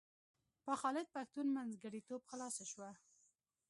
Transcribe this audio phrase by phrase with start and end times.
[0.63, 2.89] په خالد پښتون منځګړیتوب خلاصه شوه.